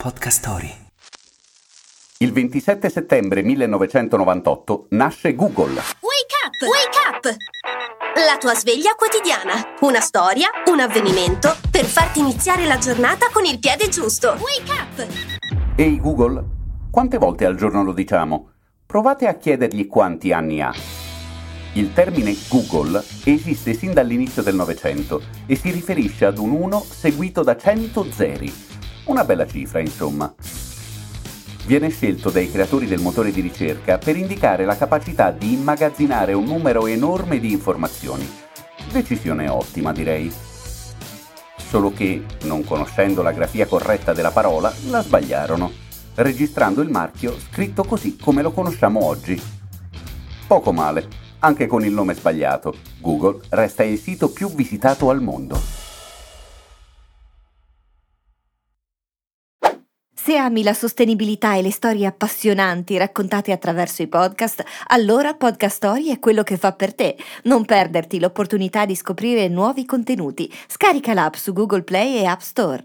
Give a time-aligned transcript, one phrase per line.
[0.00, 0.72] Podcast Story.
[2.18, 5.72] Il 27 settembre 1998 nasce Google.
[5.72, 6.54] Wake up!
[6.62, 7.36] Wake up!
[8.14, 9.74] La tua sveglia quotidiana.
[9.80, 14.36] Una storia, un avvenimento per farti iniziare la giornata con il piede giusto.
[14.38, 15.74] Wake up!
[15.74, 16.44] Ehi Google,
[16.92, 18.52] quante volte al giorno lo diciamo?
[18.86, 20.72] Provate a chiedergli quanti anni ha.
[21.72, 27.42] Il termine Google esiste sin dall'inizio del Novecento e si riferisce ad un 1 seguito
[27.42, 28.67] da 100 zeri.
[29.08, 30.32] Una bella cifra, insomma.
[31.64, 36.44] Viene scelto dai creatori del motore di ricerca per indicare la capacità di immagazzinare un
[36.44, 38.28] numero enorme di informazioni.
[38.92, 40.30] Decisione ottima, direi.
[41.56, 45.72] Solo che, non conoscendo la grafia corretta della parola, la sbagliarono,
[46.16, 49.40] registrando il marchio scritto così come lo conosciamo oggi.
[50.46, 55.87] Poco male, anche con il nome sbagliato, Google resta il sito più visitato al mondo.
[60.20, 66.08] Se ami la sostenibilità e le storie appassionanti raccontate attraverso i podcast, allora Podcast Story
[66.08, 67.16] è quello che fa per te.
[67.44, 70.52] Non perderti l'opportunità di scoprire nuovi contenuti.
[70.66, 72.82] Scarica l'app su Google Play e App Store.